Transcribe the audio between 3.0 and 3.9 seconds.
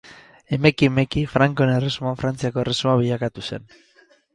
bilakatu zen.